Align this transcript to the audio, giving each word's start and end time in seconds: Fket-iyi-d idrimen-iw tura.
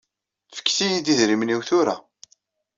Fket-iyi-d 0.57 1.07
idrimen-iw 1.13 1.61
tura. 1.69 1.95